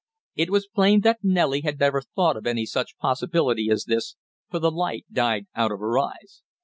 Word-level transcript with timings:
It 0.33 0.49
was 0.49 0.65
plain 0.67 1.01
that 1.01 1.19
Nellie 1.21 1.61
had 1.61 1.79
never 1.79 2.01
thought 2.01 2.35
of 2.35 2.47
any 2.47 2.65
such 2.65 2.97
possibility 2.97 3.69
as 3.69 3.85
this, 3.85 4.15
for 4.49 4.57
the 4.57 4.71
light 4.71 5.05
died 5.11 5.45
out 5.53 5.71
of 5.71 5.77
her 5.77 5.99
eyes. 5.99 6.41